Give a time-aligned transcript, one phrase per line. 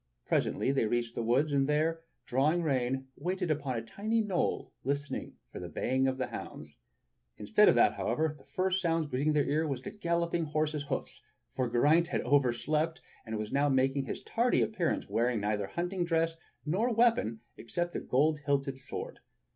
[0.25, 5.33] Presently they reached the wood, and there, drawing rein, waited upon a tiny knoll listening
[5.51, 6.75] for the baying of the hounds.
[7.37, 9.99] Instead of that, however, the first sound that greeted their ear was that of a
[9.99, 11.21] galloping horse's hoofs,
[11.55, 12.99] for Geraint had also overslept.
[13.27, 13.69] (I'ERAINT WITH THE SPARROW HAWK 53 and was now
[14.01, 19.19] making his tardy appearance wearing neither hunting dress nor weapon, except a golden hilted sword.